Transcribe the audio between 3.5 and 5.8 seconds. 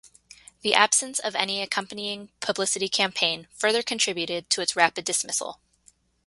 further contributed to its rapid dismissal.